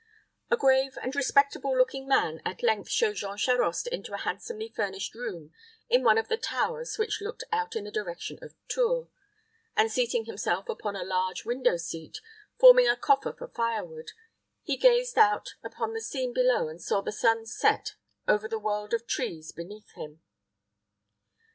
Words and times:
A 0.49 0.57
grave 0.57 0.97
and 1.03 1.15
respectable 1.15 1.77
looking 1.77 2.07
man 2.07 2.41
at 2.43 2.63
length 2.63 2.89
showed 2.89 3.17
Jean 3.17 3.37
Charost 3.37 3.85
into 3.85 4.15
a 4.15 4.17
handsomely 4.17 4.67
furnished 4.67 5.13
room 5.13 5.53
in 5.89 6.03
one 6.03 6.17
of 6.17 6.27
the 6.27 6.37
towers 6.37 6.97
which 6.97 7.21
looked 7.21 7.43
out 7.51 7.75
in 7.75 7.83
the 7.83 7.91
direction 7.91 8.39
of 8.41 8.55
Tours; 8.67 9.09
and, 9.77 9.91
seating 9.91 10.25
himself 10.25 10.67
upon 10.69 10.95
a 10.95 11.03
large 11.03 11.45
window 11.45 11.77
seat, 11.77 12.17
forming 12.57 12.87
a 12.89 12.95
coffer 12.97 13.31
for 13.31 13.47
firewood, 13.49 14.13
he 14.63 14.75
gazed 14.75 15.19
out 15.19 15.53
upon 15.63 15.93
the 15.93 16.01
scene 16.01 16.33
below 16.33 16.67
and 16.67 16.81
saw 16.81 17.01
the 17.01 17.11
sun 17.11 17.45
set 17.45 17.93
over 18.27 18.47
the 18.47 18.57
world 18.57 18.95
of 18.95 19.05
trees 19.05 19.51
beneath 19.51 19.91
him. 19.91 20.23